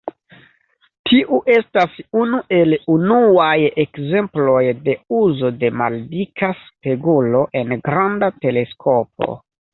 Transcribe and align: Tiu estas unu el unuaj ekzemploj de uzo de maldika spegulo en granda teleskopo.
Tiu 1.09 1.35
estas 1.55 1.99
unu 2.21 2.39
el 2.59 2.73
unuaj 2.93 3.49
ekzemploj 3.83 4.65
de 4.89 4.97
uzo 5.19 5.53
de 5.61 5.73
maldika 5.83 6.51
spegulo 6.65 7.45
en 7.63 7.79
granda 7.91 8.33
teleskopo. 8.49 9.33